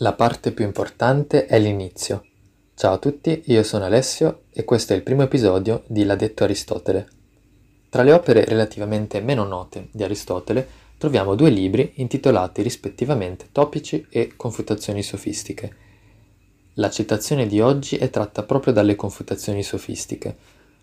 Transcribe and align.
La 0.00 0.12
parte 0.12 0.52
più 0.52 0.64
importante 0.64 1.46
è 1.46 1.58
l'inizio. 1.58 2.24
Ciao 2.76 2.92
a 2.92 2.98
tutti, 2.98 3.42
io 3.46 3.64
sono 3.64 3.84
Alessio 3.84 4.42
e 4.52 4.62
questo 4.62 4.92
è 4.92 4.96
il 4.96 5.02
primo 5.02 5.24
episodio 5.24 5.82
di 5.88 6.04
L'ha 6.04 6.14
detto 6.14 6.44
Aristotele. 6.44 7.08
Tra 7.88 8.04
le 8.04 8.12
opere 8.12 8.44
relativamente 8.44 9.20
meno 9.20 9.42
note 9.42 9.88
di 9.90 10.04
Aristotele 10.04 10.68
troviamo 10.98 11.34
due 11.34 11.50
libri 11.50 11.94
intitolati 11.96 12.62
rispettivamente 12.62 13.48
Topici 13.50 14.06
e 14.08 14.34
Confutazioni 14.36 15.02
sofistiche. 15.02 15.74
La 16.74 16.90
citazione 16.90 17.48
di 17.48 17.60
oggi 17.60 17.96
è 17.96 18.08
tratta 18.08 18.44
proprio 18.44 18.72
dalle 18.72 18.94
Confutazioni 18.94 19.64
sofistiche. 19.64 20.36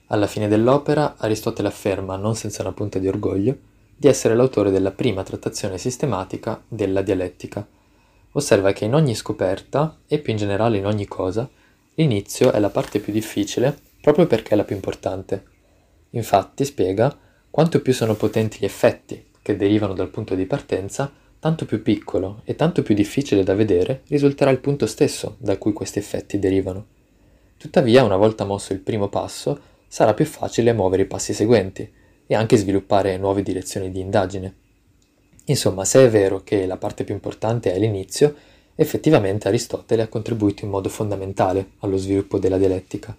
Alla 0.07 0.27
fine 0.27 0.49
dell'opera 0.49 1.15
Aristotele 1.17 1.69
afferma, 1.69 2.17
non 2.17 2.35
senza 2.35 2.63
una 2.63 2.73
punta 2.73 2.99
di 2.99 3.07
orgoglio, 3.07 3.57
di 3.95 4.09
essere 4.09 4.35
l'autore 4.35 4.71
della 4.71 4.91
prima 4.91 5.23
trattazione 5.23 5.77
sistematica 5.77 6.61
della 6.67 7.01
dialettica 7.01 7.65
osserva 8.37 8.73
che 8.73 8.85
in 8.85 8.93
ogni 8.93 9.15
scoperta, 9.15 9.99
e 10.07 10.19
più 10.19 10.31
in 10.31 10.37
generale 10.37 10.77
in 10.77 10.85
ogni 10.85 11.05
cosa, 11.05 11.49
l'inizio 11.95 12.51
è 12.51 12.59
la 12.59 12.69
parte 12.69 12.99
più 12.99 13.13
difficile 13.13 13.77
proprio 14.01 14.27
perché 14.27 14.53
è 14.53 14.55
la 14.55 14.63
più 14.63 14.75
importante. 14.75 15.43
Infatti, 16.11 16.63
spiega, 16.63 17.17
quanto 17.49 17.81
più 17.81 17.91
sono 17.91 18.13
potenti 18.13 18.59
gli 18.59 18.65
effetti 18.65 19.31
che 19.41 19.55
derivano 19.55 19.93
dal 19.93 20.09
punto 20.09 20.35
di 20.35 20.45
partenza, 20.45 21.11
tanto 21.39 21.65
più 21.65 21.81
piccolo 21.81 22.41
e 22.43 22.55
tanto 22.55 22.83
più 22.83 22.93
difficile 22.93 23.43
da 23.43 23.55
vedere 23.55 24.01
risulterà 24.07 24.51
il 24.51 24.59
punto 24.59 24.85
stesso 24.85 25.37
da 25.39 25.57
cui 25.57 25.73
questi 25.73 25.99
effetti 25.99 26.37
derivano. 26.37 26.85
Tuttavia, 27.57 28.03
una 28.03 28.17
volta 28.17 28.43
mosso 28.43 28.73
il 28.73 28.79
primo 28.79 29.07
passo, 29.07 29.59
sarà 29.87 30.13
più 30.13 30.25
facile 30.25 30.73
muovere 30.73 31.03
i 31.03 31.07
passi 31.07 31.33
seguenti 31.33 31.89
e 32.27 32.35
anche 32.35 32.57
sviluppare 32.57 33.17
nuove 33.17 33.43
direzioni 33.43 33.91
di 33.91 34.01
indagine. 34.01 34.55
Insomma, 35.45 35.85
se 35.85 36.05
è 36.05 36.09
vero 36.09 36.43
che 36.43 36.65
la 36.65 36.77
parte 36.77 37.03
più 37.03 37.13
importante 37.13 37.71
è 37.71 37.77
l'inizio, 37.77 38.35
effettivamente 38.75 39.47
Aristotele 39.47 40.01
ha 40.01 40.07
contribuito 40.07 40.65
in 40.65 40.71
modo 40.71 40.89
fondamentale 40.89 41.71
allo 41.79 41.97
sviluppo 41.97 42.39
della 42.39 42.57
dialettica. 42.57 43.15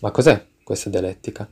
Ma 0.00 0.10
cos'è 0.10 0.44
questa 0.62 0.90
dialettica? 0.90 1.48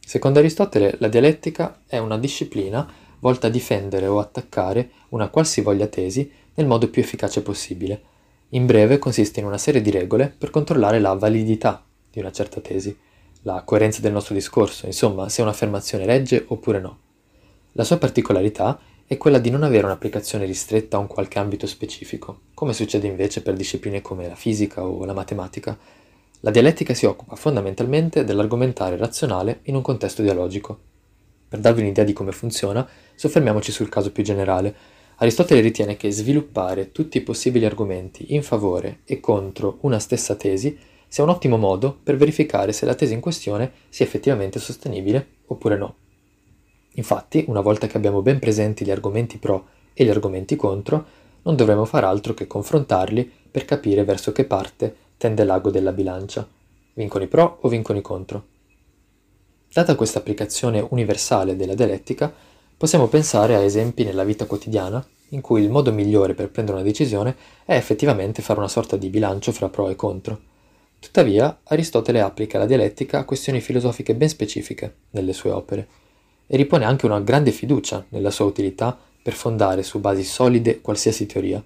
Secondo 0.00 0.38
Aristotele, 0.38 0.96
la 0.98 1.08
dialettica 1.08 1.82
è 1.86 1.98
una 1.98 2.18
disciplina 2.18 2.90
volta 3.20 3.46
a 3.46 3.50
difendere 3.50 4.06
o 4.06 4.18
attaccare 4.18 4.90
una 5.10 5.28
qualsivoglia 5.28 5.86
tesi 5.86 6.30
nel 6.54 6.66
modo 6.66 6.90
più 6.90 7.00
efficace 7.02 7.42
possibile. 7.42 8.02
In 8.50 8.66
breve, 8.66 8.98
consiste 8.98 9.40
in 9.40 9.46
una 9.46 9.58
serie 9.58 9.80
di 9.80 9.90
regole 9.90 10.34
per 10.36 10.50
controllare 10.50 11.00
la 11.00 11.14
validità 11.14 11.84
di 12.10 12.20
una 12.20 12.32
certa 12.32 12.60
tesi, 12.60 12.96
la 13.42 13.62
coerenza 13.62 14.00
del 14.00 14.12
nostro 14.12 14.34
discorso, 14.34 14.86
insomma, 14.86 15.28
se 15.28 15.42
un'affermazione 15.42 16.06
regge 16.06 16.44
oppure 16.48 16.80
no. 16.80 16.98
La 17.72 17.84
sua 17.84 17.98
particolarità 17.98 18.78
è 19.06 19.18
quella 19.18 19.38
di 19.38 19.50
non 19.50 19.62
avere 19.62 19.84
un'applicazione 19.84 20.46
ristretta 20.46 20.96
a 20.96 21.00
un 21.00 21.06
qualche 21.06 21.38
ambito 21.38 21.66
specifico, 21.66 22.40
come 22.54 22.72
succede 22.72 23.06
invece 23.06 23.42
per 23.42 23.54
discipline 23.54 24.00
come 24.00 24.26
la 24.26 24.34
fisica 24.34 24.82
o 24.82 25.04
la 25.04 25.12
matematica. 25.12 25.76
La 26.40 26.50
dialettica 26.50 26.94
si 26.94 27.04
occupa 27.04 27.36
fondamentalmente 27.36 28.24
dell'argomentare 28.24 28.96
razionale 28.96 29.60
in 29.64 29.74
un 29.74 29.82
contesto 29.82 30.22
dialogico. 30.22 30.78
Per 31.48 31.58
darvi 31.58 31.82
un'idea 31.82 32.04
di 32.04 32.14
come 32.14 32.32
funziona, 32.32 32.86
soffermiamoci 33.14 33.72
sul 33.72 33.90
caso 33.90 34.10
più 34.10 34.22
generale. 34.22 34.74
Aristotele 35.16 35.60
ritiene 35.60 35.96
che 35.96 36.10
sviluppare 36.10 36.90
tutti 36.90 37.18
i 37.18 37.22
possibili 37.22 37.66
argomenti 37.66 38.34
in 38.34 38.42
favore 38.42 39.00
e 39.04 39.20
contro 39.20 39.78
una 39.82 39.98
stessa 39.98 40.34
tesi 40.34 40.76
sia 41.06 41.22
un 41.22 41.30
ottimo 41.30 41.58
modo 41.58 41.96
per 42.02 42.16
verificare 42.16 42.72
se 42.72 42.86
la 42.86 42.94
tesi 42.94 43.12
in 43.12 43.20
questione 43.20 43.70
sia 43.90 44.04
effettivamente 44.04 44.58
sostenibile 44.58 45.26
oppure 45.46 45.76
no. 45.76 45.94
Infatti, 46.94 47.44
una 47.48 47.60
volta 47.60 47.86
che 47.86 47.96
abbiamo 47.96 48.22
ben 48.22 48.38
presenti 48.38 48.84
gli 48.84 48.90
argomenti 48.90 49.38
pro 49.38 49.66
e 49.92 50.04
gli 50.04 50.10
argomenti 50.10 50.56
contro, 50.56 51.22
non 51.42 51.56
dovremo 51.56 51.84
far 51.84 52.04
altro 52.04 52.34
che 52.34 52.46
confrontarli 52.46 53.30
per 53.50 53.64
capire 53.64 54.04
verso 54.04 54.32
che 54.32 54.44
parte 54.44 54.94
tende 55.16 55.44
l'ago 55.44 55.70
della 55.70 55.92
bilancia. 55.92 56.46
Vincono 56.94 57.24
i 57.24 57.28
pro 57.28 57.58
o 57.60 57.68
vincono 57.68 57.98
i 57.98 58.02
contro? 58.02 58.46
Data 59.72 59.96
questa 59.96 60.20
applicazione 60.20 60.86
universale 60.90 61.56
della 61.56 61.74
dialettica, 61.74 62.32
possiamo 62.76 63.08
pensare 63.08 63.56
a 63.56 63.62
esempi 63.62 64.04
nella 64.04 64.24
vita 64.24 64.46
quotidiana 64.46 65.04
in 65.30 65.40
cui 65.40 65.62
il 65.62 65.70
modo 65.70 65.92
migliore 65.92 66.34
per 66.34 66.50
prendere 66.50 66.76
una 66.76 66.86
decisione 66.86 67.34
è 67.64 67.74
effettivamente 67.74 68.40
fare 68.40 68.60
una 68.60 68.68
sorta 68.68 68.96
di 68.96 69.08
bilancio 69.08 69.50
fra 69.50 69.68
pro 69.68 69.88
e 69.88 69.96
contro. 69.96 70.40
Tuttavia, 71.00 71.58
Aristotele 71.64 72.20
applica 72.20 72.58
la 72.58 72.66
dialettica 72.66 73.18
a 73.18 73.24
questioni 73.24 73.60
filosofiche 73.60 74.14
ben 74.14 74.28
specifiche 74.28 74.94
nelle 75.10 75.32
sue 75.32 75.50
opere 75.50 75.88
e 76.46 76.56
ripone 76.56 76.84
anche 76.84 77.06
una 77.06 77.20
grande 77.20 77.50
fiducia 77.50 78.04
nella 78.10 78.30
sua 78.30 78.44
utilità 78.44 78.98
per 79.22 79.32
fondare 79.32 79.82
su 79.82 80.00
basi 80.00 80.24
solide 80.24 80.80
qualsiasi 80.80 81.26
teoria. 81.26 81.62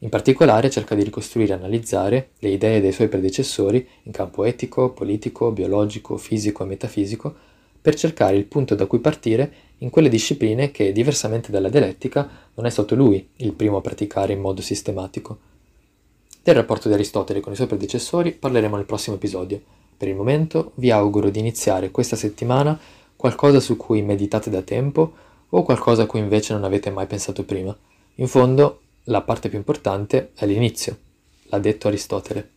In 0.00 0.08
particolare 0.10 0.70
cerca 0.70 0.94
di 0.94 1.02
ricostruire 1.02 1.52
e 1.52 1.56
analizzare 1.56 2.30
le 2.38 2.50
idee 2.50 2.80
dei 2.80 2.92
suoi 2.92 3.08
predecessori 3.08 3.84
in 4.04 4.12
campo 4.12 4.44
etico, 4.44 4.90
politico, 4.90 5.50
biologico, 5.50 6.16
fisico 6.16 6.62
e 6.62 6.66
metafisico 6.66 7.34
per 7.80 7.96
cercare 7.96 8.36
il 8.36 8.44
punto 8.44 8.76
da 8.76 8.86
cui 8.86 9.00
partire 9.00 9.52
in 9.78 9.90
quelle 9.90 10.08
discipline 10.08 10.70
che, 10.70 10.92
diversamente 10.92 11.50
dalla 11.50 11.68
dialettica, 11.68 12.28
non 12.54 12.66
è 12.66 12.70
stato 12.70 12.94
lui 12.94 13.28
il 13.36 13.52
primo 13.52 13.78
a 13.78 13.80
praticare 13.80 14.32
in 14.32 14.40
modo 14.40 14.62
sistematico. 14.62 15.38
Del 16.42 16.54
rapporto 16.54 16.88
di 16.88 16.94
Aristotele 16.94 17.40
con 17.40 17.52
i 17.52 17.56
suoi 17.56 17.66
predecessori 17.66 18.32
parleremo 18.32 18.76
nel 18.76 18.86
prossimo 18.86 19.16
episodio. 19.16 19.60
Per 19.96 20.06
il 20.06 20.14
momento 20.14 20.72
vi 20.76 20.92
auguro 20.92 21.28
di 21.28 21.40
iniziare 21.40 21.90
questa 21.90 22.14
settimana 22.16 22.78
qualcosa 23.18 23.58
su 23.58 23.76
cui 23.76 24.00
meditate 24.00 24.48
da 24.48 24.62
tempo 24.62 25.12
o 25.48 25.64
qualcosa 25.64 26.02
a 26.02 26.06
cui 26.06 26.20
invece 26.20 26.52
non 26.52 26.62
avete 26.62 26.88
mai 26.90 27.08
pensato 27.08 27.42
prima. 27.42 27.76
In 28.14 28.28
fondo, 28.28 28.82
la 29.04 29.22
parte 29.22 29.48
più 29.48 29.58
importante 29.58 30.30
è 30.36 30.46
l'inizio, 30.46 30.96
l'ha 31.48 31.58
detto 31.58 31.88
Aristotele. 31.88 32.50